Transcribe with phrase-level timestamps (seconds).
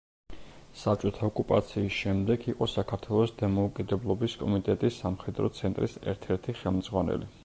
[0.83, 7.31] საბჭოთა ოკუპაციის შემდეგ იყო საქართველოს დამოუკიდებლობის კომიტეტის სამხედრო ცენტრის ერთ-ერთი ხელმძღვანელი.